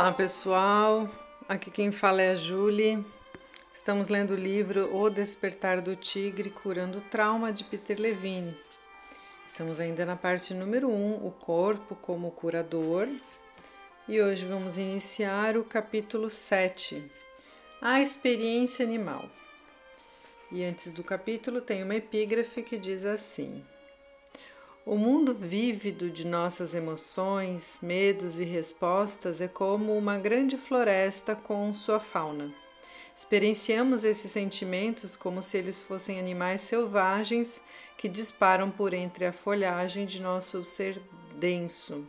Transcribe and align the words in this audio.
Olá 0.00 0.12
pessoal, 0.12 1.10
aqui 1.48 1.72
quem 1.72 1.90
fala 1.90 2.22
é 2.22 2.30
a 2.30 2.36
Julie. 2.36 3.04
Estamos 3.74 4.06
lendo 4.06 4.30
o 4.30 4.36
livro 4.36 4.94
O 4.94 5.10
Despertar 5.10 5.80
do 5.80 5.96
Tigre 5.96 6.50
Curando 6.50 6.98
o 6.98 7.00
Trauma 7.00 7.52
de 7.52 7.64
Peter 7.64 8.00
Levine. 8.00 8.56
Estamos 9.44 9.80
ainda 9.80 10.06
na 10.06 10.14
parte 10.14 10.54
número 10.54 10.88
1, 10.88 10.92
um, 10.92 11.26
o 11.26 11.32
corpo 11.32 11.96
como 11.96 12.30
curador. 12.30 13.08
E 14.06 14.22
hoje 14.22 14.46
vamos 14.46 14.78
iniciar 14.78 15.56
o 15.56 15.64
capítulo 15.64 16.30
7, 16.30 17.10
a 17.82 18.00
experiência 18.00 18.86
animal. 18.86 19.28
E 20.52 20.64
antes 20.64 20.92
do 20.92 21.02
capítulo 21.02 21.60
tem 21.60 21.82
uma 21.82 21.96
epígrafe 21.96 22.62
que 22.62 22.78
diz 22.78 23.04
assim: 23.04 23.64
o 24.88 24.96
mundo 24.96 25.34
vívido 25.34 26.08
de 26.08 26.26
nossas 26.26 26.74
emoções, 26.74 27.78
medos 27.82 28.40
e 28.40 28.44
respostas 28.44 29.38
é 29.38 29.46
como 29.46 29.94
uma 29.94 30.16
grande 30.16 30.56
floresta 30.56 31.36
com 31.36 31.74
sua 31.74 32.00
fauna. 32.00 32.50
Experienciamos 33.14 34.02
esses 34.02 34.30
sentimentos 34.30 35.14
como 35.14 35.42
se 35.42 35.58
eles 35.58 35.82
fossem 35.82 36.18
animais 36.18 36.62
selvagens 36.62 37.60
que 37.98 38.08
disparam 38.08 38.70
por 38.70 38.94
entre 38.94 39.26
a 39.26 39.32
folhagem 39.32 40.06
de 40.06 40.22
nosso 40.22 40.64
ser 40.64 40.98
denso, 41.34 42.08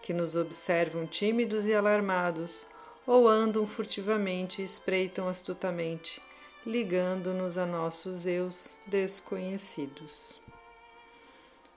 que 0.00 0.12
nos 0.12 0.36
observam 0.36 1.08
tímidos 1.08 1.66
e 1.66 1.74
alarmados, 1.74 2.64
ou 3.04 3.26
andam 3.26 3.66
furtivamente 3.66 4.62
e 4.62 4.64
espreitam 4.64 5.28
astutamente, 5.28 6.22
ligando-nos 6.64 7.58
a 7.58 7.66
nossos 7.66 8.24
eus 8.24 8.76
desconhecidos. 8.86 10.43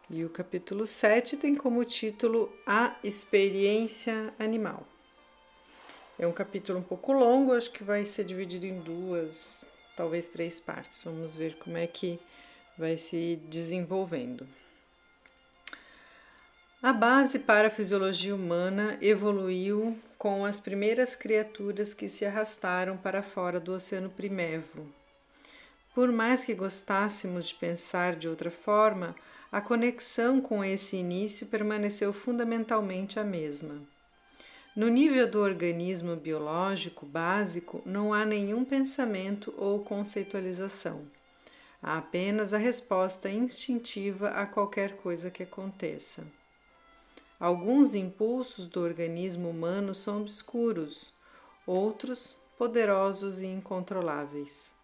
E 0.09 0.23
o 0.23 0.29
capítulo 0.29 0.87
7 0.87 1.35
tem 1.35 1.53
como 1.53 1.83
título 1.83 2.49
A 2.65 2.95
Experiência 3.03 4.33
Animal. 4.39 4.87
É 6.17 6.25
um 6.25 6.31
capítulo 6.31 6.79
um 6.79 6.81
pouco 6.81 7.11
longo, 7.11 7.51
acho 7.51 7.69
que 7.71 7.83
vai 7.83 8.05
ser 8.05 8.23
dividido 8.23 8.65
em 8.65 8.79
duas, 8.79 9.65
talvez 9.97 10.29
três 10.29 10.61
partes. 10.61 11.03
Vamos 11.03 11.35
ver 11.35 11.57
como 11.57 11.75
é 11.75 11.85
que 11.85 12.21
vai 12.77 12.95
se 12.95 13.35
desenvolvendo. 13.49 14.47
A 16.81 16.93
base 16.93 17.37
para 17.37 17.67
a 17.67 17.71
fisiologia 17.71 18.33
humana 18.33 18.97
evoluiu 19.01 19.99
com 20.17 20.45
as 20.45 20.57
primeiras 20.57 21.17
criaturas 21.17 21.93
que 21.93 22.07
se 22.07 22.25
arrastaram 22.25 22.95
para 22.95 23.21
fora 23.21 23.59
do 23.59 23.73
oceano 23.73 24.09
primevo. 24.09 24.87
Por 25.93 26.13
mais 26.13 26.45
que 26.45 26.53
gostássemos 26.53 27.49
de 27.49 27.55
pensar 27.55 28.15
de 28.15 28.29
outra 28.29 28.49
forma, 28.49 29.13
a 29.51 29.61
conexão 29.61 30.41
com 30.41 30.63
esse 30.63 30.97
início 30.97 31.47
permaneceu 31.47 32.11
fundamentalmente 32.11 33.19
a 33.19 33.23
mesma. 33.23 33.81
No 34.75 34.89
nível 34.89 35.27
do 35.27 35.41
organismo 35.41 36.15
biológico 36.15 37.05
básico, 37.05 37.81
não 37.85 38.13
há 38.13 38.25
nenhum 38.25 38.63
pensamento 38.63 39.53
ou 39.57 39.79
conceitualização. 39.79 41.01
Há 41.81 41.97
apenas 41.97 42.53
a 42.53 42.57
resposta 42.57 43.29
instintiva 43.29 44.29
a 44.29 44.45
qualquer 44.45 44.97
coisa 44.97 45.31
que 45.31 45.43
aconteça. 45.43 46.23
Alguns 47.39 47.95
impulsos 47.95 48.65
do 48.67 48.81
organismo 48.81 49.49
humano 49.49 49.95
são 49.95 50.21
obscuros, 50.21 51.13
outros 51.65 52.35
poderosos 52.57 53.41
e 53.41 53.45
incontroláveis. 53.45 54.76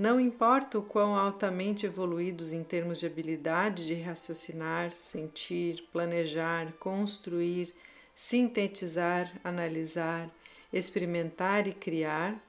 Não 0.00 0.18
importa 0.18 0.78
o 0.78 0.82
quão 0.82 1.14
altamente 1.14 1.84
evoluídos 1.84 2.54
em 2.54 2.64
termos 2.64 2.98
de 2.98 3.04
habilidade 3.04 3.86
de 3.86 3.92
raciocinar, 3.96 4.90
sentir, 4.90 5.86
planejar, 5.92 6.72
construir, 6.80 7.74
sintetizar, 8.14 9.30
analisar, 9.44 10.30
experimentar 10.72 11.66
e 11.66 11.74
criar, 11.74 12.42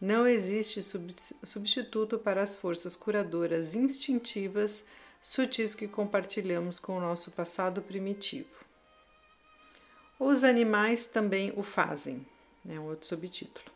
não 0.00 0.26
existe 0.26 0.80
substituto 0.82 2.18
para 2.18 2.42
as 2.42 2.56
forças 2.56 2.96
curadoras 2.96 3.74
instintivas 3.74 4.82
sutis 5.20 5.74
que 5.74 5.86
compartilhamos 5.86 6.78
com 6.78 6.96
o 6.96 7.00
nosso 7.02 7.32
passado 7.32 7.82
primitivo. 7.82 8.64
Os 10.18 10.42
animais 10.42 11.04
também 11.04 11.52
o 11.54 11.62
fazem, 11.62 12.26
é 12.66 12.80
um 12.80 12.86
outro 12.86 13.06
subtítulo. 13.06 13.73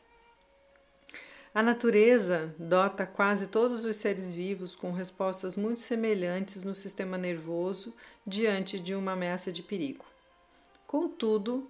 A 1.54 1.62
natureza 1.62 2.54
dota 2.58 3.06
quase 3.06 3.46
todos 3.46 3.86
os 3.86 3.96
seres 3.96 4.34
vivos 4.34 4.76
com 4.76 4.92
respostas 4.92 5.56
muito 5.56 5.80
semelhantes 5.80 6.62
no 6.62 6.74
sistema 6.74 7.16
nervoso 7.16 7.94
diante 8.26 8.78
de 8.78 8.94
uma 8.94 9.12
ameaça 9.12 9.50
de 9.50 9.62
perigo. 9.62 10.04
Contudo, 10.86 11.66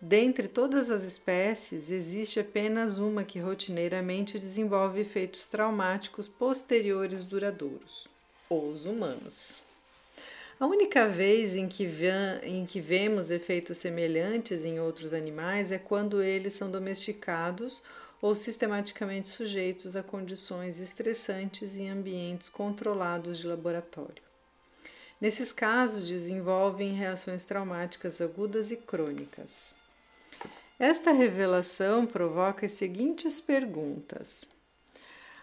dentre 0.00 0.48
todas 0.48 0.90
as 0.90 1.04
espécies, 1.04 1.90
existe 1.90 2.40
apenas 2.40 2.98
uma 2.98 3.22
que 3.22 3.38
rotineiramente 3.38 4.40
desenvolve 4.40 5.00
efeitos 5.00 5.46
traumáticos 5.46 6.26
posteriores 6.26 7.22
duradouros: 7.22 8.08
os 8.50 8.86
humanos. 8.86 9.62
A 10.58 10.66
única 10.66 11.08
vez 11.08 11.56
em 11.56 11.68
que, 11.68 11.88
em 12.42 12.66
que 12.66 12.80
vemos 12.80 13.30
efeitos 13.30 13.78
semelhantes 13.78 14.64
em 14.64 14.78
outros 14.78 15.12
animais 15.12 15.72
é 15.72 15.78
quando 15.78 16.22
eles 16.22 16.52
são 16.52 16.70
domesticados 16.70 17.82
ou 18.22 18.36
sistematicamente 18.36 19.26
sujeitos 19.26 19.96
a 19.96 20.02
condições 20.02 20.78
estressantes 20.78 21.76
em 21.76 21.90
ambientes 21.90 22.48
controlados 22.48 23.38
de 23.38 23.48
laboratório. 23.48 24.22
Nesses 25.20 25.52
casos, 25.52 26.08
desenvolvem 26.08 26.94
reações 26.94 27.44
traumáticas 27.44 28.20
agudas 28.20 28.70
e 28.70 28.76
crônicas. 28.76 29.74
Esta 30.78 31.10
revelação 31.12 32.06
provoca 32.06 32.64
as 32.64 32.72
seguintes 32.72 33.40
perguntas. 33.40 34.44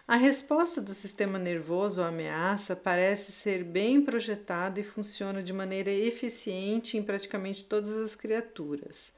A 0.08 0.16
resposta 0.16 0.80
do 0.80 0.90
sistema 0.90 1.38
nervoso 1.38 2.02
à 2.02 2.08
ameaça 2.08 2.74
parece 2.74 3.30
ser 3.30 3.62
bem 3.62 4.02
projetada 4.02 4.80
e 4.80 4.82
funciona 4.82 5.42
de 5.42 5.52
maneira 5.52 5.90
eficiente 5.90 6.96
em 6.96 7.02
praticamente 7.02 7.64
todas 7.64 7.92
as 7.92 8.14
criaturas. 8.14 9.12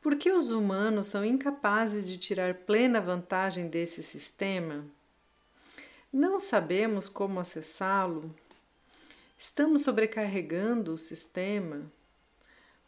Por 0.00 0.16
que 0.16 0.30
os 0.30 0.50
humanos 0.50 1.08
são 1.08 1.22
incapazes 1.22 2.08
de 2.08 2.16
tirar 2.16 2.54
plena 2.54 3.02
vantagem 3.02 3.68
desse 3.68 4.02
sistema? 4.02 4.84
Não 6.10 6.40
sabemos 6.40 7.08
como 7.08 7.38
acessá-lo? 7.38 8.34
Estamos 9.36 9.82
sobrecarregando 9.82 10.94
o 10.94 10.98
sistema? 10.98 11.82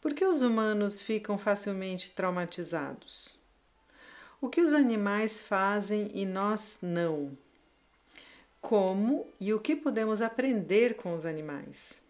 Por 0.01 0.13
que 0.13 0.25
os 0.25 0.41
humanos 0.41 1.01
ficam 1.03 1.37
facilmente 1.37 2.11
traumatizados? 2.11 3.37
O 4.41 4.49
que 4.49 4.61
os 4.61 4.73
animais 4.73 5.39
fazem 5.39 6.09
e 6.15 6.25
nós 6.25 6.79
não? 6.81 7.37
Como 8.59 9.27
e 9.39 9.53
o 9.53 9.59
que 9.59 9.75
podemos 9.75 10.19
aprender 10.19 10.95
com 10.95 11.15
os 11.15 11.25
animais? 11.25 12.01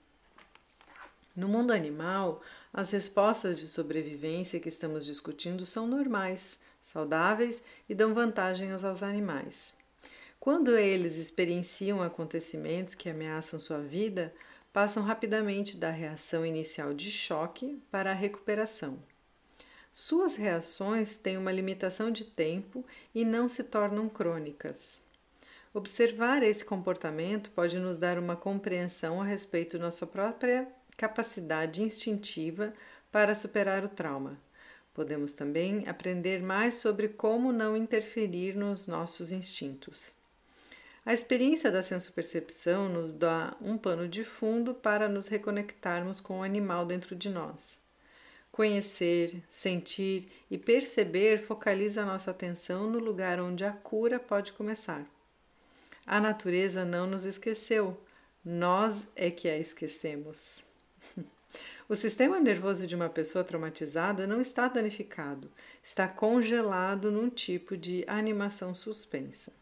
No 1.36 1.48
mundo 1.48 1.72
animal, 1.72 2.42
as 2.74 2.90
respostas 2.90 3.60
de 3.60 3.68
sobrevivência 3.68 4.60
que 4.60 4.68
estamos 4.68 5.06
discutindo 5.06 5.64
são 5.64 5.86
normais, 5.86 6.60
saudáveis 6.82 7.62
e 7.88 7.94
dão 7.94 8.16
vantagem 8.16 8.72
aos 8.72 9.04
animais. 9.04 9.76
Quando 10.40 10.76
eles 10.76 11.16
experienciam 11.16 12.02
acontecimentos 12.02 12.96
que 12.96 13.10
ameaçam 13.10 13.60
sua 13.60 13.80
vida, 13.80 14.34
passam 14.74 15.04
rapidamente 15.04 15.78
da 15.78 15.92
reação 15.92 16.44
inicial 16.44 16.96
de 16.96 17.12
choque 17.12 17.80
para 17.92 18.10
a 18.10 18.16
recuperação. 18.16 18.98
Suas 19.92 20.36
reações 20.36 21.16
têm 21.16 21.38
uma 21.38 21.52
limitação 21.52 22.10
de 22.12 22.26
tempo 22.26 22.84
e 23.14 23.24
não 23.24 23.48
se 23.48 23.64
tornam 23.64 24.10
crônicas. 24.10 25.04
Observar 25.72 26.42
esse 26.42 26.66
comportamento 26.66 27.52
pode 27.52 27.78
nos 27.78 28.00
dar 28.00 28.18
uma 28.18 28.36
compreensão 28.36 29.22
a 29.22 29.26
respeito 29.26 29.78
nossa 29.78 30.08
própria 30.08 30.68
capacidade 30.96 31.82
instintiva 31.82 32.74
para 33.12 33.36
superar 33.36 33.84
o 33.84 33.90
trauma. 33.90 34.40
Podemos 34.94 35.34
também 35.34 35.88
aprender 35.88 36.42
mais 36.42 36.76
sobre 36.76 37.08
como 37.08 37.52
não 37.52 37.76
interferir 37.76 38.56
nos 38.56 38.86
nossos 38.86 39.32
instintos. 39.32 40.16
A 41.06 41.14
experiência 41.14 41.70
da 41.70 41.84
sensopercepção 41.84 42.88
nos 42.88 43.12
dá 43.12 43.58
um 43.60 43.78
pano 43.78 44.08
de 44.08 44.24
fundo 44.24 44.74
para 44.74 45.10
nos 45.10 45.28
reconectarmos 45.28 46.22
com 46.22 46.40
o 46.40 46.44
animal 46.44 46.86
dentro 46.86 47.16
de 47.16 47.30
nós. 47.30 47.82
Conhecer, 48.52 49.44
sentir 49.50 50.32
e 50.50 50.58
perceber 50.58 51.40
focaliza 51.40 52.06
nossa 52.06 52.32
atenção 52.32 52.90
no 52.90 53.00
lugar 53.00 53.40
onde 53.40 53.66
a 53.66 53.72
cura 53.74 54.20
pode 54.20 54.54
começar. 54.54 55.06
A 56.06 56.22
natureza 56.22 56.86
não 56.86 57.08
nos 57.08 57.26
esqueceu, 57.26 58.00
nós 58.46 59.08
é 59.16 59.32
que 59.32 59.50
a 59.50 59.58
esquecemos. 59.58 60.64
O 61.94 61.96
sistema 61.96 62.40
nervoso 62.40 62.88
de 62.88 62.96
uma 62.96 63.08
pessoa 63.08 63.44
traumatizada 63.44 64.26
não 64.26 64.42
está 64.42 64.68
danificado, 64.68 65.48
está 65.84 66.08
congelado 66.08 67.12
num 67.12 67.30
tipo 67.30 67.78
de 67.78 68.04
animação 68.08 68.74
suspensa. 68.74 69.54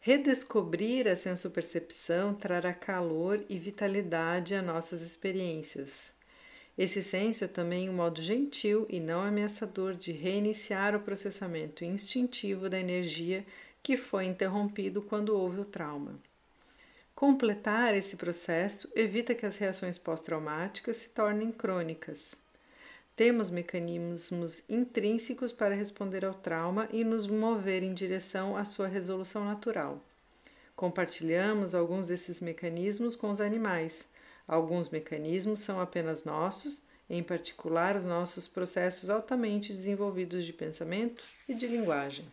Redescobrir 0.00 1.06
a 1.06 1.14
sensopercepção 1.14 2.34
trará 2.34 2.72
calor 2.72 3.44
e 3.46 3.58
vitalidade 3.58 4.54
a 4.54 4.62
nossas 4.62 5.02
experiências. 5.02 6.14
Esse 6.78 7.02
senso 7.02 7.44
é 7.44 7.46
também 7.46 7.90
um 7.90 7.92
modo 7.92 8.22
gentil 8.22 8.86
e 8.88 8.98
não 8.98 9.20
ameaçador 9.20 9.92
de 9.92 10.12
reiniciar 10.12 10.96
o 10.96 11.00
processamento 11.00 11.84
instintivo 11.84 12.70
da 12.70 12.80
energia 12.80 13.44
que 13.82 13.98
foi 13.98 14.24
interrompido 14.24 15.02
quando 15.02 15.36
houve 15.36 15.60
o 15.60 15.66
trauma. 15.66 16.18
Completar 17.14 17.94
esse 17.94 18.16
processo 18.16 18.90
evita 18.96 19.34
que 19.34 19.46
as 19.46 19.56
reações 19.56 19.98
pós-traumáticas 19.98 20.96
se 20.96 21.10
tornem 21.10 21.52
crônicas. 21.52 22.34
Temos 23.14 23.50
mecanismos 23.50 24.62
intrínsecos 24.68 25.52
para 25.52 25.74
responder 25.74 26.24
ao 26.24 26.34
trauma 26.34 26.88
e 26.90 27.04
nos 27.04 27.26
mover 27.26 27.82
em 27.82 27.92
direção 27.92 28.56
à 28.56 28.64
sua 28.64 28.88
resolução 28.88 29.44
natural. 29.44 30.00
Compartilhamos 30.74 31.74
alguns 31.74 32.08
desses 32.08 32.40
mecanismos 32.40 33.14
com 33.14 33.30
os 33.30 33.40
animais. 33.40 34.08
Alguns 34.48 34.88
mecanismos 34.88 35.60
são 35.60 35.78
apenas 35.80 36.24
nossos, 36.24 36.82
em 37.08 37.22
particular 37.22 37.94
os 37.94 38.06
nossos 38.06 38.48
processos 38.48 39.10
altamente 39.10 39.72
desenvolvidos 39.72 40.44
de 40.44 40.52
pensamento 40.52 41.22
e 41.46 41.54
de 41.54 41.66
linguagem. 41.66 42.26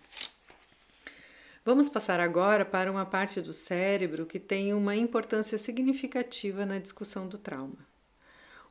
Vamos 1.69 1.87
passar 1.87 2.19
agora 2.19 2.65
para 2.65 2.91
uma 2.91 3.05
parte 3.05 3.39
do 3.39 3.53
cérebro 3.53 4.25
que 4.25 4.39
tem 4.39 4.73
uma 4.73 4.95
importância 4.95 5.55
significativa 5.55 6.65
na 6.65 6.79
discussão 6.79 7.27
do 7.27 7.37
trauma. 7.37 7.87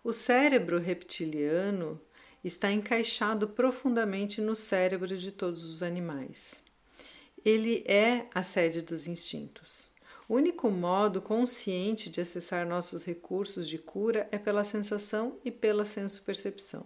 O 0.02 0.12
cérebro 0.12 0.80
reptiliano 0.80 2.00
está 2.42 2.72
encaixado 2.72 3.46
profundamente 3.46 4.40
no 4.40 4.56
cérebro 4.56 5.16
de 5.16 5.30
todos 5.30 5.62
os 5.70 5.80
animais. 5.80 6.60
Ele 7.44 7.84
é 7.86 8.26
a 8.34 8.42
sede 8.42 8.82
dos 8.82 9.06
instintos. 9.06 9.92
O 10.28 10.34
único 10.34 10.68
modo 10.68 11.22
consciente 11.22 12.10
de 12.10 12.20
acessar 12.20 12.66
nossos 12.66 13.04
recursos 13.04 13.68
de 13.68 13.78
cura 13.78 14.28
é 14.32 14.38
pela 14.38 14.64
sensação 14.64 15.38
e 15.44 15.52
pela 15.52 15.84
senso-percepção. 15.84 16.84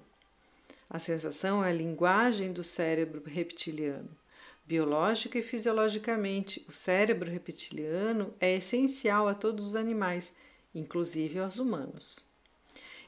A 0.91 0.99
sensação 0.99 1.65
é 1.65 1.71
a 1.71 1.75
linguagem 1.75 2.53
do 2.53 2.63
cérebro 2.63 3.23
reptiliano. 3.25 4.21
Biológica 4.65 5.39
e 5.39 5.43
fisiologicamente, 5.43 6.65
o 6.69 6.73
cérebro 6.73 7.31
reptiliano 7.31 8.33
é 8.41 8.57
essencial 8.57 9.29
a 9.29 9.35
todos 9.35 9.67
os 9.67 9.77
animais, 9.77 10.33
inclusive 10.75 11.39
aos 11.39 11.59
humanos. 11.59 12.27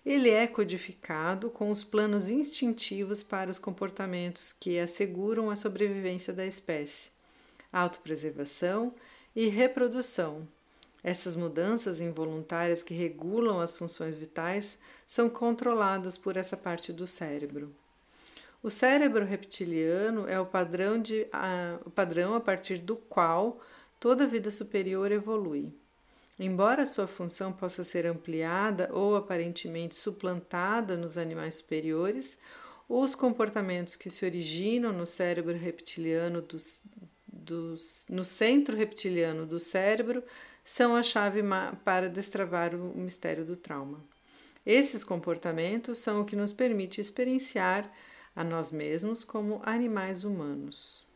Ele 0.04 0.28
é 0.28 0.46
codificado 0.46 1.48
com 1.48 1.70
os 1.70 1.82
planos 1.82 2.28
instintivos 2.28 3.22
para 3.22 3.50
os 3.50 3.58
comportamentos 3.58 4.52
que 4.52 4.78
asseguram 4.78 5.48
a 5.50 5.56
sobrevivência 5.56 6.32
da 6.32 6.44
espécie 6.44 7.14
autopreservação 7.74 8.94
e 9.34 9.48
reprodução. 9.48 10.46
Essas 11.02 11.34
mudanças 11.34 12.00
involuntárias 12.00 12.84
que 12.84 12.94
regulam 12.94 13.60
as 13.60 13.76
funções 13.76 14.14
vitais 14.14 14.78
são 15.06 15.28
controladas 15.28 16.16
por 16.16 16.36
essa 16.36 16.56
parte 16.56 16.92
do 16.92 17.06
cérebro. 17.06 17.74
O 18.64 18.70
cérebro 18.70 19.26
reptiliano 19.26 20.26
é 20.26 20.40
o 20.40 20.46
padrão, 20.46 20.99
de, 20.99 21.26
a, 21.31 21.78
o 21.84 21.90
padrão 21.90 22.34
a 22.34 22.40
partir 22.40 22.78
do 22.78 22.96
qual 22.96 23.61
toda 24.00 24.26
vida 24.26 24.50
superior 24.50 25.12
evolui. 25.12 25.70
Embora 26.40 26.87
sua 26.87 27.06
função 27.06 27.52
possa 27.52 27.84
ser 27.84 28.06
ampliada 28.06 28.88
ou 28.90 29.16
aparentemente 29.16 29.94
suplantada 29.94 30.96
nos 30.96 31.19
animais 31.19 31.56
superiores, 31.56 32.38
os 32.88 33.14
comportamentos 33.14 33.96
que 33.96 34.08
se 34.08 34.25
originam 34.25 34.94
no 34.94 35.06
cérebro 35.06 35.58
reptiliano 35.58 36.40
dos, 36.40 36.82
dos, 37.31 38.06
no 38.08 38.25
centro 38.25 38.75
reptiliano 38.75 39.44
do 39.44 39.61
cérebro 39.61 40.25
são 40.64 40.96
a 40.96 41.02
chave 41.02 41.43
para 41.84 42.08
destravar 42.08 42.75
o 42.75 42.96
mistério 42.96 43.44
do 43.44 43.56
trauma. 43.58 44.02
Esses 44.64 45.05
comportamentos 45.05 45.99
são 45.99 46.22
o 46.22 46.25
que 46.25 46.34
nos 46.34 46.50
permite 46.50 46.99
experienciar 46.99 47.93
a 48.34 48.42
nós 48.42 48.72
mesmos 48.72 49.25
como 49.25 49.60
animais 49.64 50.25
humanos. 50.25 51.06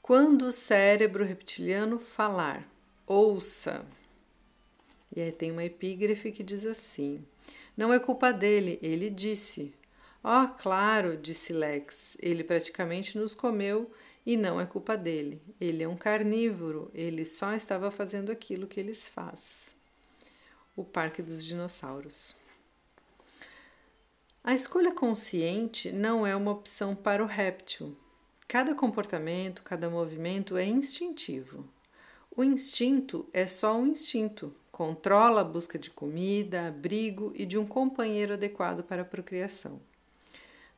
Quando 0.00 0.42
o 0.42 0.52
cérebro 0.52 1.24
reptiliano 1.24 1.98
falar, 1.98 2.64
ouça. 3.06 3.84
E 5.14 5.20
aí 5.20 5.32
tem 5.32 5.50
uma 5.50 5.64
epígrafe 5.64 6.30
que 6.30 6.42
diz 6.42 6.64
assim: 6.64 7.24
Não 7.76 7.92
é 7.92 7.98
culpa 7.98 8.32
dele, 8.32 8.78
ele 8.80 9.10
disse. 9.10 9.74
Oh, 10.22 10.48
claro, 10.58 11.16
disse 11.16 11.52
Lex, 11.52 12.16
ele 12.20 12.42
praticamente 12.42 13.16
nos 13.16 13.32
comeu 13.34 13.90
e 14.24 14.36
não 14.36 14.60
é 14.60 14.66
culpa 14.66 14.96
dele. 14.96 15.40
Ele 15.60 15.84
é 15.84 15.88
um 15.88 15.96
carnívoro, 15.96 16.90
ele 16.92 17.24
só 17.24 17.52
estava 17.54 17.92
fazendo 17.92 18.32
aquilo 18.32 18.66
que 18.66 18.80
eles 18.80 19.08
faz. 19.08 19.76
O 20.76 20.84
Parque 20.84 21.22
dos 21.22 21.44
Dinossauros. 21.44 22.34
A 24.46 24.54
escolha 24.54 24.92
consciente 24.92 25.90
não 25.90 26.24
é 26.24 26.36
uma 26.36 26.52
opção 26.52 26.94
para 26.94 27.20
o 27.20 27.26
réptil. 27.26 27.96
Cada 28.46 28.76
comportamento, 28.76 29.60
cada 29.64 29.90
movimento 29.90 30.56
é 30.56 30.64
instintivo. 30.64 31.68
O 32.30 32.44
instinto 32.44 33.28
é 33.32 33.44
só 33.44 33.76
um 33.76 33.88
instinto, 33.88 34.54
controla 34.70 35.40
a 35.40 35.44
busca 35.44 35.76
de 35.76 35.90
comida, 35.90 36.68
abrigo 36.68 37.32
e 37.34 37.44
de 37.44 37.58
um 37.58 37.66
companheiro 37.66 38.34
adequado 38.34 38.84
para 38.84 39.02
a 39.02 39.04
procriação. 39.04 39.80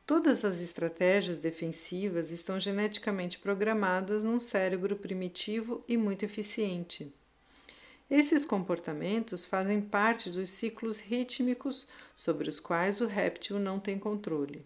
Todas 0.03 0.43
as 0.43 0.61
estratégias 0.61 1.37
defensivas 1.37 2.31
estão 2.31 2.59
geneticamente 2.59 3.37
programadas 3.37 4.23
num 4.23 4.39
cérebro 4.39 4.95
primitivo 4.95 5.83
e 5.87 5.95
muito 5.95 6.25
eficiente. 6.25 7.13
Esses 8.09 8.43
comportamentos 8.43 9.45
fazem 9.45 9.79
parte 9.79 10.31
dos 10.31 10.49
ciclos 10.49 10.97
rítmicos 10.97 11.87
sobre 12.15 12.49
os 12.49 12.59
quais 12.59 13.01
o 13.01 13.05
réptil 13.05 13.59
não 13.59 13.79
tem 13.79 13.99
controle. 13.99 14.65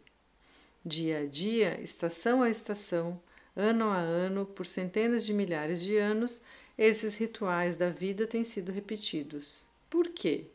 Dia 0.85 1.19
a 1.19 1.25
dia, 1.25 1.77
estação 1.81 2.41
a 2.41 2.49
estação, 2.49 3.19
ano 3.53 3.89
a 3.89 3.97
ano, 3.97 4.45
por 4.45 4.65
centenas 4.65 5.25
de 5.25 5.33
milhares 5.33 5.81
de 5.81 5.97
anos, 5.97 6.41
esses 6.77 7.17
rituais 7.17 7.75
da 7.75 7.89
vida 7.89 8.25
têm 8.25 8.45
sido 8.45 8.71
repetidos. 8.71 9.65
Por 9.89 10.07
quê? 10.07 10.47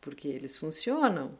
Porque 0.00 0.28
eles 0.28 0.56
funcionam. 0.56 1.36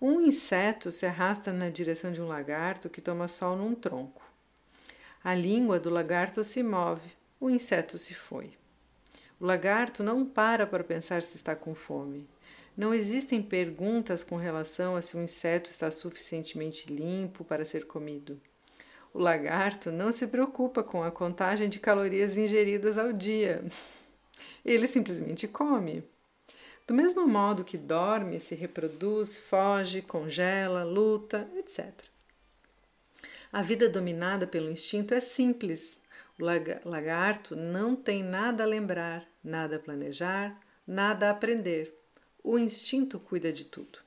Um 0.00 0.22
inseto 0.22 0.90
se 0.90 1.04
arrasta 1.04 1.52
na 1.52 1.68
direção 1.68 2.12
de 2.12 2.20
um 2.20 2.26
lagarto 2.26 2.88
que 2.88 3.02
toma 3.02 3.28
sol 3.28 3.56
num 3.56 3.74
tronco. 3.74 4.22
A 5.22 5.34
língua 5.34 5.78
do 5.78 5.90
lagarto 5.90 6.42
se 6.42 6.62
move, 6.62 7.12
o 7.38 7.50
inseto 7.50 7.98
se 7.98 8.14
foi. 8.14 8.56
O 9.44 9.46
lagarto 9.46 10.02
não 10.02 10.24
para 10.24 10.66
para 10.66 10.82
pensar 10.82 11.20
se 11.20 11.36
está 11.36 11.54
com 11.54 11.74
fome. 11.74 12.26
Não 12.74 12.94
existem 12.94 13.42
perguntas 13.42 14.24
com 14.24 14.36
relação 14.36 14.96
a 14.96 15.02
se 15.02 15.18
o 15.18 15.22
inseto 15.22 15.68
está 15.68 15.90
suficientemente 15.90 16.90
limpo 16.90 17.44
para 17.44 17.62
ser 17.62 17.86
comido. 17.86 18.40
O 19.12 19.18
lagarto 19.18 19.92
não 19.92 20.10
se 20.10 20.28
preocupa 20.28 20.82
com 20.82 21.02
a 21.02 21.10
contagem 21.10 21.68
de 21.68 21.78
calorias 21.78 22.38
ingeridas 22.38 22.96
ao 22.96 23.12
dia. 23.12 23.62
Ele 24.64 24.86
simplesmente 24.86 25.46
come. 25.46 26.02
Do 26.86 26.94
mesmo 26.94 27.28
modo 27.28 27.66
que 27.66 27.76
dorme, 27.76 28.40
se 28.40 28.54
reproduz, 28.54 29.36
foge, 29.36 30.00
congela, 30.00 30.84
luta, 30.84 31.46
etc. 31.58 31.92
A 33.52 33.60
vida 33.60 33.90
dominada 33.90 34.46
pelo 34.46 34.70
instinto 34.70 35.12
é 35.12 35.20
simples. 35.20 36.00
O 36.40 36.88
lagarto 36.88 37.54
não 37.54 37.94
tem 37.94 38.22
nada 38.22 38.64
a 38.64 38.66
lembrar, 38.66 39.33
nada 39.44 39.76
a 39.76 39.78
planejar, 39.78 40.58
nada 40.86 41.28
a 41.28 41.30
aprender. 41.30 41.94
O 42.42 42.58
instinto 42.58 43.20
cuida 43.20 43.52
de 43.52 43.66
tudo. 43.66 43.98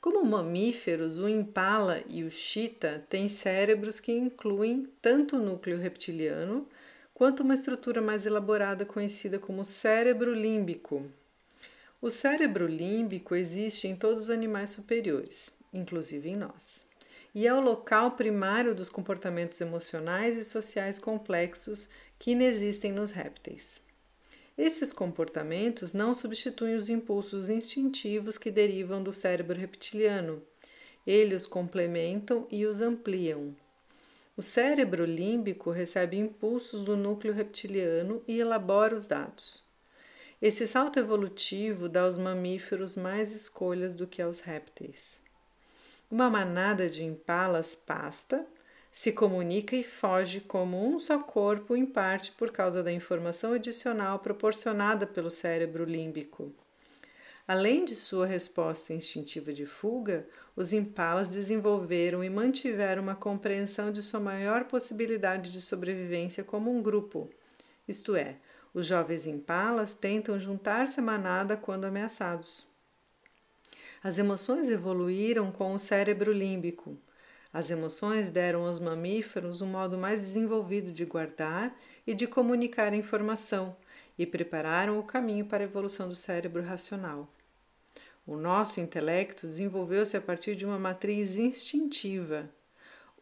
Como 0.00 0.24
mamíferos, 0.24 1.18
o 1.18 1.28
impala 1.28 2.02
e 2.08 2.24
o 2.24 2.30
chita 2.30 3.04
têm 3.08 3.28
cérebros 3.28 4.00
que 4.00 4.12
incluem 4.12 4.92
tanto 5.00 5.36
o 5.36 5.42
núcleo 5.42 5.78
reptiliano 5.78 6.68
quanto 7.14 7.42
uma 7.42 7.54
estrutura 7.54 8.00
mais 8.00 8.26
elaborada 8.26 8.84
conhecida 8.84 9.38
como 9.38 9.64
cérebro 9.64 10.34
límbico, 10.34 11.10
o 12.00 12.10
cérebro 12.10 12.68
límbico 12.68 13.34
existe 13.34 13.88
em 13.88 13.96
todos 13.96 14.24
os 14.24 14.30
animais 14.30 14.70
superiores, 14.70 15.50
inclusive 15.72 16.28
em 16.28 16.36
nós, 16.36 16.86
e 17.34 17.44
é 17.44 17.52
o 17.52 17.60
local 17.60 18.12
primário 18.12 18.72
dos 18.72 18.88
comportamentos 18.88 19.60
emocionais 19.60 20.36
e 20.36 20.44
sociais 20.44 21.00
complexos 21.00 21.88
que 22.16 22.30
inexistem 22.30 22.92
nos 22.92 23.10
répteis. 23.10 23.82
Esses 24.58 24.92
comportamentos 24.92 25.94
não 25.94 26.12
substituem 26.12 26.74
os 26.74 26.88
impulsos 26.88 27.48
instintivos 27.48 28.36
que 28.36 28.50
derivam 28.50 29.00
do 29.00 29.12
cérebro 29.12 29.56
reptiliano. 29.56 30.42
Eles 31.06 31.44
os 31.44 31.46
complementam 31.46 32.44
e 32.50 32.66
os 32.66 32.80
ampliam. 32.80 33.54
O 34.36 34.42
cérebro 34.42 35.04
límbico 35.04 35.70
recebe 35.70 36.18
impulsos 36.18 36.82
do 36.82 36.96
núcleo 36.96 37.32
reptiliano 37.32 38.20
e 38.26 38.40
elabora 38.40 38.96
os 38.96 39.06
dados. 39.06 39.62
Esse 40.42 40.66
salto 40.66 40.98
evolutivo 40.98 41.88
dá 41.88 42.02
aos 42.02 42.18
mamíferos 42.18 42.96
mais 42.96 43.32
escolhas 43.32 43.94
do 43.94 44.08
que 44.08 44.20
aos 44.20 44.40
répteis. 44.40 45.20
Uma 46.10 46.28
manada 46.28 46.90
de 46.90 47.04
impalas 47.04 47.76
pasta, 47.76 48.44
se 48.98 49.12
comunica 49.12 49.76
e 49.76 49.84
foge 49.84 50.40
como 50.40 50.84
um 50.84 50.98
só 50.98 51.20
corpo, 51.20 51.76
em 51.76 51.86
parte 51.86 52.32
por 52.32 52.50
causa 52.50 52.82
da 52.82 52.90
informação 52.90 53.52
adicional 53.52 54.18
proporcionada 54.18 55.06
pelo 55.06 55.30
cérebro 55.30 55.84
límbico. 55.84 56.52
Além 57.46 57.84
de 57.84 57.94
sua 57.94 58.26
resposta 58.26 58.92
instintiva 58.92 59.52
de 59.52 59.64
fuga, 59.64 60.26
os 60.56 60.72
impalas 60.72 61.28
desenvolveram 61.28 62.24
e 62.24 62.28
mantiveram 62.28 63.00
uma 63.00 63.14
compreensão 63.14 63.92
de 63.92 64.02
sua 64.02 64.18
maior 64.18 64.64
possibilidade 64.64 65.48
de 65.48 65.60
sobrevivência 65.60 66.42
como 66.42 66.68
um 66.68 66.82
grupo. 66.82 67.30
Isto 67.86 68.16
é, 68.16 68.34
os 68.74 68.84
jovens 68.84 69.26
impalas 69.26 69.94
tentam 69.94 70.40
juntar-se 70.40 70.98
à 70.98 71.02
manada 71.04 71.56
quando 71.56 71.84
ameaçados. 71.84 72.66
As 74.02 74.18
emoções 74.18 74.68
evoluíram 74.68 75.52
com 75.52 75.72
o 75.72 75.78
cérebro 75.78 76.32
límbico. 76.32 76.98
As 77.52 77.70
emoções 77.70 78.28
deram 78.28 78.66
aos 78.66 78.78
mamíferos 78.78 79.62
um 79.62 79.66
modo 79.66 79.96
mais 79.96 80.20
desenvolvido 80.20 80.92
de 80.92 81.04
guardar 81.04 81.74
e 82.06 82.14
de 82.14 82.26
comunicar 82.26 82.92
informação 82.92 83.74
e 84.18 84.26
prepararam 84.26 84.98
o 84.98 85.02
caminho 85.02 85.46
para 85.46 85.64
a 85.64 85.66
evolução 85.66 86.08
do 86.08 86.14
cérebro 86.14 86.62
racional. 86.62 87.32
O 88.26 88.36
nosso 88.36 88.80
intelecto 88.80 89.46
desenvolveu-se 89.46 90.14
a 90.14 90.20
partir 90.20 90.54
de 90.54 90.66
uma 90.66 90.78
matriz 90.78 91.36
instintiva. 91.36 92.50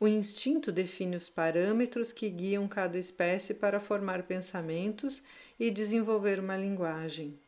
O 0.01 0.09
instinto 0.09 0.73
define 0.73 1.15
os 1.15 1.29
parâmetros 1.29 2.13
que 2.13 2.29
guiam 2.29 2.67
cada 2.67 2.99
espécie 2.99 3.55
para 3.55 3.79
formar 3.79 4.25
pensamentos 4.25 5.23
e 5.61 5.71
desenvolver 5.71 6.41
uma 6.41 6.57
linguagem. 6.57 7.39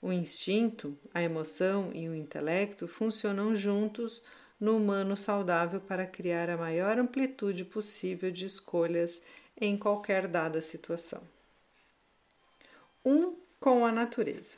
O 0.00 0.10
instinto, 0.10 0.98
a 1.12 1.22
emoção 1.22 1.92
e 1.94 2.08
o 2.08 2.14
intelecto 2.14 2.88
funcionam 2.88 3.54
juntos 3.54 4.22
no 4.62 4.76
humano 4.76 5.16
saudável 5.16 5.80
para 5.80 6.06
criar 6.06 6.48
a 6.48 6.56
maior 6.56 6.96
amplitude 6.96 7.64
possível 7.64 8.30
de 8.30 8.46
escolhas 8.46 9.20
em 9.60 9.76
qualquer 9.76 10.28
dada 10.28 10.60
situação. 10.60 11.20
Um 13.04 13.34
com 13.58 13.84
a 13.84 13.90
natureza. 13.90 14.56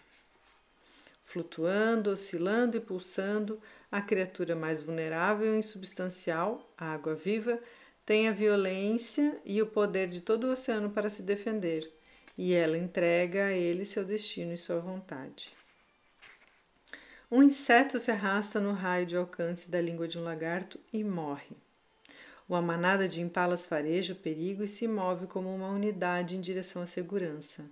Flutuando, 1.24 2.10
oscilando 2.10 2.76
e 2.76 2.80
pulsando, 2.80 3.58
a 3.90 4.02
criatura 4.02 4.54
mais 4.54 4.82
vulnerável 4.82 5.54
e 5.54 5.58
insubstancial, 5.58 6.70
a 6.76 6.92
água 6.92 7.14
viva, 7.14 7.58
tem 8.04 8.28
a 8.28 8.32
violência 8.32 9.40
e 9.42 9.62
o 9.62 9.66
poder 9.66 10.08
de 10.08 10.20
todo 10.20 10.48
o 10.48 10.52
oceano 10.52 10.90
para 10.90 11.08
se 11.08 11.22
defender, 11.22 11.90
e 12.36 12.52
ela 12.52 12.76
entrega 12.76 13.46
a 13.46 13.52
ele 13.52 13.86
seu 13.86 14.04
destino 14.04 14.52
e 14.52 14.58
sua 14.58 14.80
vontade. 14.80 15.54
Um 17.36 17.42
inseto 17.42 17.98
se 17.98 18.12
arrasta 18.12 18.60
no 18.60 18.70
raio 18.70 19.04
de 19.04 19.16
alcance 19.16 19.68
da 19.68 19.80
língua 19.80 20.06
de 20.06 20.16
um 20.16 20.22
lagarto 20.22 20.78
e 20.92 21.02
morre. 21.02 21.56
Uma 22.48 22.62
manada 22.62 23.08
de 23.08 23.20
impalas 23.20 23.66
fareja 23.66 24.12
o 24.12 24.16
perigo 24.16 24.62
e 24.62 24.68
se 24.68 24.86
move 24.86 25.26
como 25.26 25.52
uma 25.52 25.68
unidade 25.68 26.36
em 26.36 26.40
direção 26.40 26.80
à 26.80 26.86
segurança. 26.86 27.68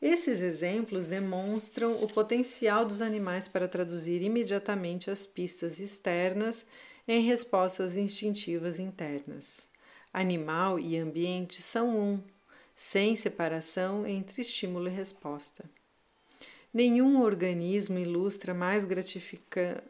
Esses 0.00 0.40
exemplos 0.40 1.04
demonstram 1.04 2.02
o 2.02 2.08
potencial 2.08 2.86
dos 2.86 3.02
animais 3.02 3.46
para 3.46 3.68
traduzir 3.68 4.22
imediatamente 4.22 5.10
as 5.10 5.26
pistas 5.26 5.78
externas 5.78 6.64
em 7.06 7.20
respostas 7.20 7.94
instintivas 7.94 8.78
internas. 8.78 9.68
Animal 10.10 10.80
e 10.80 10.96
ambiente 10.96 11.60
são 11.60 11.90
um, 11.90 12.24
sem 12.74 13.16
separação 13.16 14.06
entre 14.06 14.40
estímulo 14.40 14.88
e 14.88 14.90
resposta. 14.90 15.62
Nenhum 16.74 17.20
organismo 17.20 17.98
ilustra 17.98 18.54
mais 18.54 18.86
gratifica, 18.86 19.84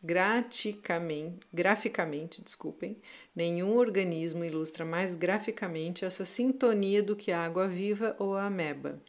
graficamente, 0.00 1.40
graficamente, 1.52 2.40
desculpem, 2.40 2.96
nenhum 3.34 3.76
organismo 3.76 4.44
ilustra 4.44 4.84
mais 4.84 5.16
graficamente 5.16 6.04
essa 6.04 6.24
sintonia 6.24 7.02
do 7.02 7.16
que 7.16 7.32
a 7.32 7.44
água 7.44 7.66
viva 7.66 8.14
ou 8.20 8.36
a 8.36 8.44
ameba. 8.44 9.02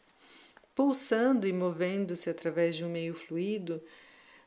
Pulsando 0.74 1.48
e 1.48 1.54
movendo-se 1.54 2.28
através 2.28 2.76
de 2.76 2.84
um 2.84 2.90
meio 2.90 3.14
fluido, 3.14 3.80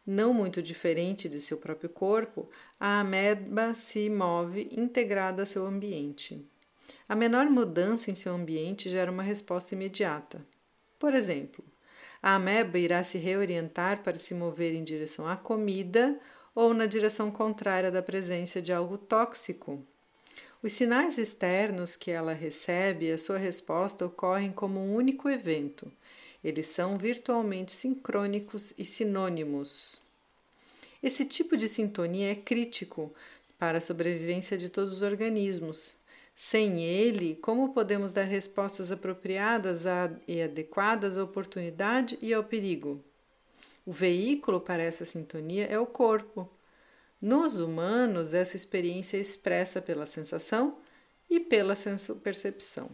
não 0.04 0.34
muito 0.34 0.60
diferente 0.60 1.28
de 1.28 1.40
seu 1.40 1.58
próprio 1.58 1.88
corpo, 1.88 2.50
a 2.80 3.00
ameba 3.00 3.72
se 3.72 4.10
move 4.10 4.68
integrada 4.72 5.44
a 5.44 5.46
seu 5.46 5.64
ambiente. 5.64 6.44
A 7.08 7.14
menor 7.14 7.46
mudança 7.48 8.10
em 8.10 8.16
seu 8.16 8.34
ambiente 8.34 8.90
gera 8.90 9.12
uma 9.12 9.22
resposta 9.22 9.76
imediata. 9.76 10.44
Por 10.98 11.14
exemplo, 11.14 11.64
a 12.26 12.36
ameba 12.36 12.78
irá 12.78 13.04
se 13.04 13.18
reorientar 13.18 14.02
para 14.02 14.16
se 14.16 14.32
mover 14.32 14.72
em 14.72 14.82
direção 14.82 15.28
à 15.28 15.36
comida 15.36 16.18
ou 16.54 16.72
na 16.72 16.86
direção 16.86 17.30
contrária 17.30 17.90
da 17.90 18.02
presença 18.02 18.62
de 18.62 18.72
algo 18.72 18.96
tóxico. 18.96 19.84
Os 20.62 20.72
sinais 20.72 21.18
externos 21.18 21.96
que 21.96 22.10
ela 22.10 22.32
recebe 22.32 23.08
e 23.08 23.12
a 23.12 23.18
sua 23.18 23.36
resposta 23.36 24.06
ocorrem 24.06 24.50
como 24.52 24.80
um 24.80 24.94
único 24.94 25.28
evento. 25.28 25.92
Eles 26.42 26.66
são 26.68 26.96
virtualmente 26.96 27.72
sincrônicos 27.72 28.72
e 28.78 28.86
sinônimos. 28.86 30.00
Esse 31.02 31.26
tipo 31.26 31.58
de 31.58 31.68
sintonia 31.68 32.32
é 32.32 32.34
crítico 32.34 33.12
para 33.58 33.76
a 33.76 33.82
sobrevivência 33.82 34.56
de 34.56 34.70
todos 34.70 34.94
os 34.94 35.02
organismos, 35.02 35.98
sem 36.34 36.82
ele, 36.82 37.36
como 37.36 37.72
podemos 37.72 38.12
dar 38.12 38.24
respostas 38.24 38.90
apropriadas 38.90 39.84
e 40.26 40.42
adequadas 40.42 41.16
à 41.16 41.22
oportunidade 41.22 42.18
e 42.20 42.34
ao 42.34 42.42
perigo? 42.42 43.04
O 43.86 43.92
veículo 43.92 44.60
para 44.60 44.82
essa 44.82 45.04
sintonia 45.04 45.66
é 45.66 45.78
o 45.78 45.86
corpo. 45.86 46.50
Nos 47.20 47.60
humanos, 47.60 48.34
essa 48.34 48.56
experiência 48.56 49.16
é 49.16 49.20
expressa 49.20 49.80
pela 49.80 50.06
sensação 50.06 50.78
e 51.30 51.38
pela 51.38 51.74
percepção. 52.22 52.88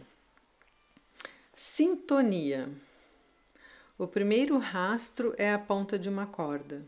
Sintonia. 1.53 2.69
O 3.97 4.07
primeiro 4.07 4.57
rastro 4.57 5.33
é 5.37 5.51
a 5.51 5.59
ponta 5.59 5.97
de 5.97 6.09
uma 6.09 6.25
corda. 6.25 6.85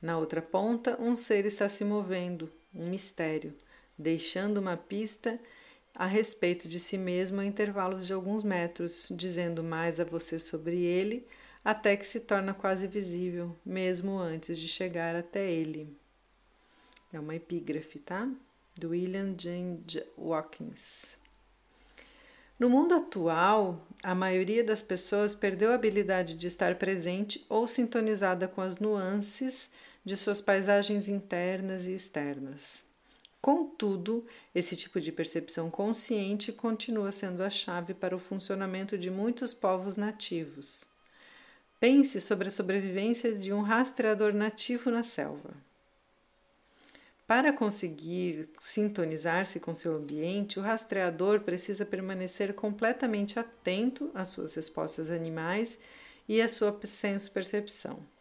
Na 0.00 0.18
outra 0.18 0.42
ponta, 0.42 1.00
um 1.00 1.14
ser 1.14 1.46
está 1.46 1.68
se 1.68 1.84
movendo, 1.84 2.52
um 2.74 2.88
mistério, 2.88 3.54
deixando 3.96 4.58
uma 4.58 4.76
pista 4.76 5.38
a 5.94 6.06
respeito 6.06 6.68
de 6.68 6.80
si 6.80 6.96
mesmo 6.96 7.40
a 7.40 7.44
intervalos 7.44 8.06
de 8.06 8.12
alguns 8.12 8.42
metros, 8.42 9.08
dizendo 9.14 9.62
mais 9.62 10.00
a 10.00 10.04
você 10.04 10.38
sobre 10.38 10.80
ele, 10.80 11.26
até 11.64 11.96
que 11.96 12.06
se 12.06 12.20
torna 12.20 12.54
quase 12.54 12.86
visível, 12.86 13.54
mesmo 13.64 14.18
antes 14.18 14.58
de 14.58 14.68
chegar 14.68 15.14
até 15.14 15.50
ele. 15.50 15.96
É 17.12 17.20
uma 17.20 17.34
epígrafe, 17.34 17.98
tá? 17.98 18.28
Do 18.74 18.90
William 18.90 19.34
James 19.38 20.02
Watkins. 20.16 21.20
No 22.58 22.70
mundo 22.70 22.94
atual, 22.94 23.86
a 24.02 24.14
maioria 24.14 24.62
das 24.62 24.80
pessoas 24.80 25.34
perdeu 25.34 25.72
a 25.72 25.74
habilidade 25.74 26.34
de 26.34 26.46
estar 26.46 26.76
presente 26.76 27.44
ou 27.48 27.66
sintonizada 27.68 28.48
com 28.48 28.60
as 28.60 28.78
nuances 28.78 29.68
de 30.04 30.16
suas 30.16 30.40
paisagens 30.40 31.08
internas 31.08 31.86
e 31.86 31.94
externas. 31.94 32.84
Contudo, 33.42 34.24
esse 34.54 34.76
tipo 34.76 35.00
de 35.00 35.10
percepção 35.10 35.68
consciente 35.68 36.52
continua 36.52 37.10
sendo 37.10 37.42
a 37.42 37.50
chave 37.50 37.92
para 37.92 38.14
o 38.14 38.20
funcionamento 38.20 38.96
de 38.96 39.10
muitos 39.10 39.52
povos 39.52 39.96
nativos. 39.96 40.88
Pense 41.80 42.20
sobre 42.20 42.46
a 42.46 42.52
sobrevivência 42.52 43.32
de 43.32 43.52
um 43.52 43.60
rastreador 43.60 44.32
nativo 44.32 44.92
na 44.92 45.02
selva. 45.02 45.52
Para 47.26 47.52
conseguir 47.52 48.48
sintonizar-se 48.60 49.58
com 49.58 49.74
seu 49.74 49.96
ambiente, 49.96 50.60
o 50.60 50.62
rastreador 50.62 51.40
precisa 51.40 51.84
permanecer 51.84 52.54
completamente 52.54 53.40
atento 53.40 54.08
às 54.14 54.28
suas 54.28 54.54
respostas 54.54 55.10
animais 55.10 55.80
e 56.28 56.40
à 56.40 56.46
sua 56.46 56.78
senso-percepção. 56.84 58.11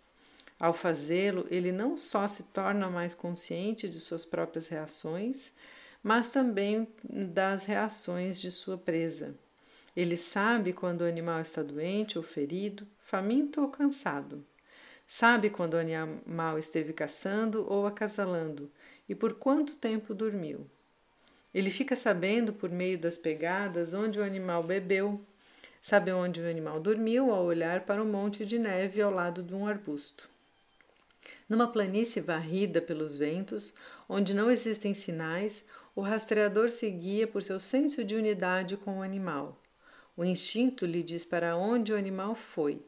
Ao 0.62 0.74
fazê-lo, 0.74 1.48
ele 1.50 1.72
não 1.72 1.98
só 1.98 2.28
se 2.28 2.44
torna 2.44 2.88
mais 2.88 3.16
consciente 3.16 3.90
de 3.90 4.00
suas 4.00 4.24
próprias 4.24 4.68
reações, 4.68 5.54
mas 6.04 6.30
também 6.30 6.88
das 7.04 7.66
reações 7.66 8.40
de 8.40 8.52
sua 8.52 8.78
presa. 8.78 9.34
Ele 9.98 10.16
sabe 10.16 10.72
quando 10.72 11.02
o 11.02 11.08
animal 11.08 11.42
está 11.42 11.64
doente 11.64 12.16
ou 12.20 12.24
ferido, 12.24 12.88
faminto 13.00 13.60
ou 13.60 13.70
cansado. 13.70 14.46
Sabe 15.08 15.50
quando 15.50 15.74
o 15.74 15.80
animal 15.80 16.60
esteve 16.60 16.94
caçando 16.94 17.66
ou 17.68 17.88
acasalando 17.88 18.72
e 19.10 19.16
por 19.16 19.34
quanto 19.34 19.76
tempo 19.76 20.14
dormiu. 20.14 20.70
Ele 21.52 21.72
fica 21.72 21.96
sabendo 21.96 22.54
por 22.54 22.70
meio 22.70 23.00
das 23.00 23.18
pegadas 23.18 23.96
onde 23.96 24.20
o 24.20 24.24
animal 24.24 24.62
bebeu, 24.62 25.20
sabe 25.82 26.12
onde 26.12 26.40
o 26.40 26.48
animal 26.48 26.80
dormiu 26.80 27.32
ao 27.32 27.46
olhar 27.46 27.82
para 27.82 28.04
um 28.04 28.12
monte 28.12 28.46
de 28.46 28.60
neve 28.60 29.02
ao 29.02 29.10
lado 29.10 29.42
de 29.42 29.56
um 29.56 29.66
arbusto. 29.66 30.30
Numa 31.48 31.68
planície 31.68 32.22
varrida 32.22 32.82
pelos 32.82 33.16
ventos, 33.16 33.74
onde 34.08 34.34
não 34.34 34.50
existem 34.50 34.94
sinais, 34.94 35.64
o 35.96 36.02
rastreador 36.02 36.70
se 36.70 36.90
guia 36.90 37.28
por 37.28 37.44
seu 37.44 37.60
senso 37.60 38.04
de 38.04 38.16
unidade 38.16 38.78
com 38.78 39.00
o 39.00 39.02
animal. 39.02 39.62
O 40.16 40.24
instinto 40.24 40.86
lhe 40.86 41.04
diz 41.04 41.26
para 41.26 41.56
onde 41.56 41.92
o 41.92 41.98
animal 41.98 42.36
foi. 42.36 42.82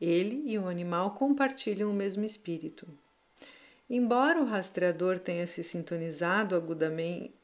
Ele 0.00 0.42
e 0.46 0.58
o 0.58 0.66
animal 0.66 1.14
compartilham 1.14 1.90
o 1.90 1.94
mesmo 1.94 2.24
espírito. 2.24 2.86
Embora 3.88 4.40
o 4.40 4.44
rastreador 4.44 5.18
tenha 5.18 5.46
se 5.46 5.62
sintonizado 5.62 6.56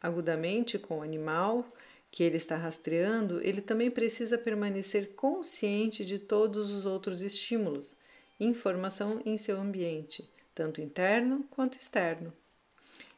agudamente 0.01 0.79
com 0.79 0.99
o 0.99 1.03
animal 1.03 1.67
que 2.11 2.23
ele 2.23 2.37
está 2.37 2.57
rastreando, 2.57 3.41
ele 3.43 3.61
também 3.61 3.91
precisa 3.91 4.39
permanecer 4.39 5.15
consciente 5.15 6.05
de 6.05 6.19
todos 6.19 6.73
os 6.73 6.87
outros 6.87 7.21
estímulos 7.21 7.97
informação 8.39 9.21
em 9.25 9.37
seu 9.37 9.59
ambiente, 9.59 10.29
tanto 10.55 10.81
interno 10.81 11.45
quanto 11.51 11.79
externo. 11.79 12.33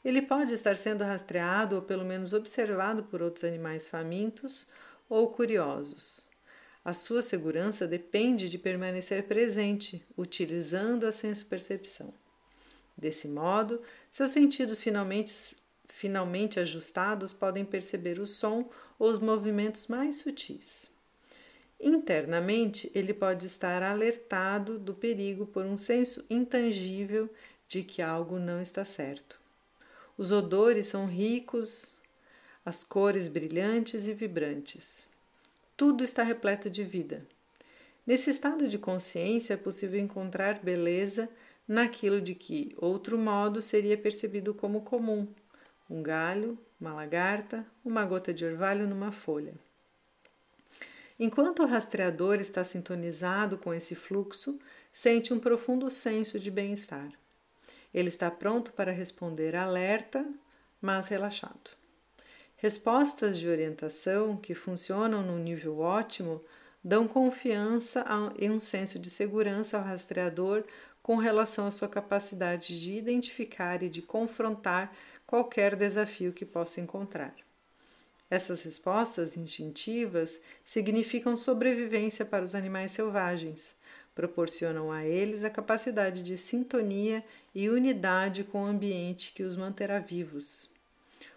Ele 0.04 0.22
pode 0.22 0.54
estar 0.54 0.76
sendo 0.76 1.04
rastreado 1.04 1.76
ou 1.76 1.82
pelo 1.82 2.04
menos 2.04 2.32
observado 2.32 3.04
por 3.04 3.20
outros 3.20 3.44
animais 3.44 3.88
famintos 3.88 4.66
ou 5.08 5.28
curiosos. 5.28 6.26
A 6.84 6.94
sua 6.94 7.20
segurança 7.20 7.86
depende 7.86 8.48
de 8.48 8.56
permanecer 8.56 9.24
presente, 9.24 10.02
utilizando 10.16 11.06
a 11.06 11.12
senso-percepção. 11.12 12.14
Desse 12.96 13.28
modo, 13.28 13.82
seus 14.10 14.30
sentidos 14.30 14.80
finalmente, 14.80 15.56
finalmente 15.86 16.58
ajustados 16.58 17.32
podem 17.32 17.64
perceber 17.64 18.18
o 18.18 18.26
som 18.26 18.70
ou 18.98 19.10
os 19.10 19.18
movimentos 19.18 19.86
mais 19.86 20.16
sutis. 20.16 20.90
Internamente, 21.80 22.90
ele 22.94 23.14
pode 23.14 23.46
estar 23.46 23.82
alertado 23.82 24.78
do 24.78 24.92
perigo 24.92 25.46
por 25.46 25.64
um 25.64 25.78
senso 25.78 26.24
intangível 26.28 27.30
de 27.68 27.84
que 27.84 28.02
algo 28.02 28.38
não 28.38 28.60
está 28.60 28.84
certo. 28.84 29.40
Os 30.16 30.32
odores 30.32 30.86
são 30.86 31.06
ricos, 31.06 31.96
as 32.64 32.82
cores 32.82 33.28
brilhantes 33.28 34.08
e 34.08 34.14
vibrantes. 34.14 35.08
Tudo 35.76 36.02
está 36.02 36.24
repleto 36.24 36.68
de 36.68 36.82
vida. 36.82 37.24
Nesse 38.04 38.30
estado 38.30 38.66
de 38.66 38.78
consciência 38.78 39.54
é 39.54 39.56
possível 39.56 40.00
encontrar 40.00 40.58
beleza 40.60 41.28
naquilo 41.68 42.20
de 42.20 42.34
que 42.34 42.74
outro 42.78 43.16
modo 43.16 43.62
seria 43.62 43.96
percebido 43.96 44.52
como 44.52 44.80
comum: 44.80 45.28
um 45.88 46.02
galho, 46.02 46.58
uma 46.80 46.92
lagarta, 46.92 47.64
uma 47.84 48.04
gota 48.04 48.34
de 48.34 48.44
orvalho 48.44 48.88
numa 48.88 49.12
folha. 49.12 49.54
Enquanto 51.20 51.64
o 51.64 51.66
rastreador 51.66 52.40
está 52.40 52.62
sintonizado 52.62 53.58
com 53.58 53.74
esse 53.74 53.96
fluxo, 53.96 54.58
sente 54.92 55.34
um 55.34 55.40
profundo 55.40 55.90
senso 55.90 56.38
de 56.38 56.48
bem-estar. 56.48 57.08
Ele 57.92 58.08
está 58.08 58.30
pronto 58.30 58.72
para 58.72 58.92
responder 58.92 59.56
alerta, 59.56 60.24
mas 60.80 61.08
relaxado. 61.08 61.70
Respostas 62.56 63.36
de 63.36 63.48
orientação 63.48 64.36
que 64.36 64.54
funcionam 64.54 65.22
num 65.22 65.38
nível 65.38 65.80
ótimo 65.80 66.40
dão 66.84 67.08
confiança 67.08 68.04
e 68.38 68.48
um 68.48 68.60
senso 68.60 68.98
de 68.98 69.10
segurança 69.10 69.76
ao 69.76 69.84
rastreador 69.84 70.64
com 71.02 71.16
relação 71.16 71.66
à 71.66 71.70
sua 71.70 71.88
capacidade 71.88 72.80
de 72.80 72.92
identificar 72.92 73.82
e 73.82 73.88
de 73.88 74.02
confrontar 74.02 74.94
qualquer 75.26 75.74
desafio 75.74 76.32
que 76.32 76.44
possa 76.44 76.80
encontrar. 76.80 77.34
Essas 78.30 78.62
respostas 78.62 79.36
instintivas 79.36 80.40
significam 80.64 81.34
sobrevivência 81.34 82.26
para 82.26 82.44
os 82.44 82.54
animais 82.54 82.90
selvagens, 82.90 83.74
proporcionam 84.14 84.92
a 84.92 85.06
eles 85.06 85.44
a 85.44 85.50
capacidade 85.50 86.22
de 86.22 86.36
sintonia 86.36 87.24
e 87.54 87.70
unidade 87.70 88.44
com 88.44 88.64
o 88.64 88.66
ambiente 88.66 89.32
que 89.32 89.42
os 89.42 89.56
manterá 89.56 89.98
vivos. 89.98 90.68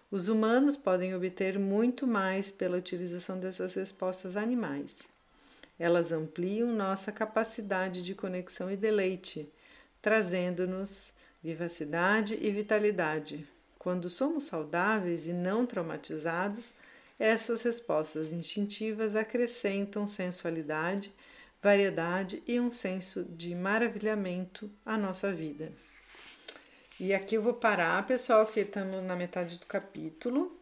Os 0.10 0.28
humanos 0.28 0.76
podem 0.76 1.16
obter 1.16 1.58
muito 1.58 2.06
mais 2.06 2.52
pela 2.52 2.78
utilização 2.78 3.40
dessas 3.40 3.76
respostas 3.76 4.36
animais. 4.36 5.04
Elas 5.80 6.12
ampliam 6.12 6.74
nossa 6.74 7.12
capacidade 7.12 8.04
de 8.04 8.14
conexão 8.14 8.70
e 8.70 8.76
deleite, 8.76 9.48
trazendo-nos 10.02 11.14
vivacidade 11.42 12.38
e 12.42 12.52
vitalidade. 12.52 13.48
Quando 13.80 14.10
somos 14.10 14.44
saudáveis 14.44 15.28
e 15.28 15.34
não 15.34 15.66
traumatizados, 15.66 16.74
essas 17.22 17.62
respostas 17.62 18.34
instintivas 18.34 19.16
acrescentam 19.16 20.08
sensualidade, 20.08 21.14
variedade 21.62 22.42
e 22.48 22.60
um 22.60 22.72
senso 22.72 23.24
de 23.24 23.54
maravilhamento 23.54 24.72
à 24.84 24.98
nossa 24.98 25.32
vida. 25.32 25.72
E 27.00 27.14
aqui 27.14 27.36
eu 27.36 27.42
vou 27.44 27.54
parar, 27.54 28.04
pessoal, 28.08 28.48
que 28.48 28.62
estamos 28.62 29.04
na 29.04 29.16
metade 29.16 29.60
do 29.60 29.68
capítulo. 29.68 30.60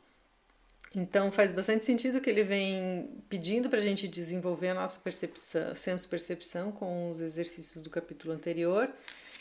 Então 0.94 1.32
faz 1.32 1.54
bastante 1.54 1.86
sentido 1.86 2.20
que 2.20 2.30
ele 2.30 2.44
vem 2.44 3.24
pedindo 3.30 3.70
para 3.70 3.80
a 3.80 3.82
gente 3.82 4.06
desenvolver 4.06 4.70
a 4.70 4.74
nossa 4.74 5.00
percepção, 5.00 5.74
senso-percepção 5.74 6.74
com 6.74 7.10
os 7.10 7.22
exercícios 7.22 7.82
do 7.82 7.90
capítulo 7.90 8.34
anterior. 8.34 8.92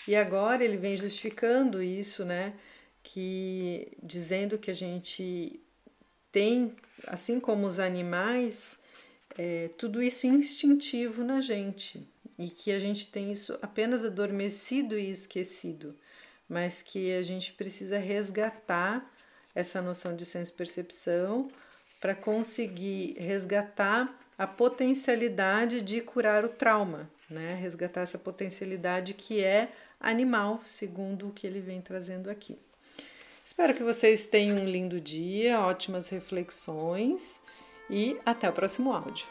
E 0.07 0.15
agora 0.15 0.65
ele 0.65 0.77
vem 0.77 0.97
justificando 0.97 1.83
isso, 1.83 2.25
né? 2.25 2.55
Que 3.03 3.91
dizendo 4.01 4.57
que 4.57 4.71
a 4.71 4.75
gente 4.75 5.61
tem, 6.31 6.75
assim 7.07 7.39
como 7.41 7.67
os 7.67 7.79
animais, 7.79 8.79
é, 9.37 9.71
tudo 9.79 10.03
isso 10.03 10.27
instintivo 10.27 11.25
na 11.25 11.41
gente 11.41 12.07
e 12.39 12.49
que 12.49 12.71
a 12.71 12.79
gente 12.79 13.11
tem 13.11 13.33
isso 13.33 13.59
apenas 13.63 14.05
adormecido 14.05 14.99
e 14.99 15.11
esquecido 15.11 15.97
mas 16.49 16.81
que 16.81 17.13
a 17.15 17.23
gente 17.23 17.53
precisa 17.53 17.99
resgatar 17.99 19.09
essa 19.55 19.83
noção 19.83 20.17
de 20.17 20.25
senso-percepção 20.25 21.49
para 22.01 22.15
conseguir 22.15 23.17
resgatar 23.19 24.19
a 24.39 24.47
potencialidade 24.47 25.83
de 25.83 26.01
curar 26.01 26.45
o 26.45 26.49
trauma, 26.49 27.11
né? 27.29 27.55
Resgatar 27.55 28.03
essa 28.03 28.19
potencialidade 28.19 29.15
que 29.15 29.43
é 29.43 29.73
animal, 30.01 30.61
segundo 30.65 31.29
o 31.29 31.33
que 31.33 31.47
ele 31.47 31.61
vem 31.61 31.83
trazendo 31.83 32.31
aqui. 32.31 32.57
Espero 33.49 33.73
que 33.73 33.83
vocês 33.83 34.29
tenham 34.29 34.59
um 34.59 34.67
lindo 34.67 35.01
dia, 35.01 35.59
ótimas 35.59 36.11
reflexões 36.11 37.41
e 37.89 38.15
até 38.27 38.47
o 38.47 38.53
próximo 38.53 38.93
áudio. 38.93 39.27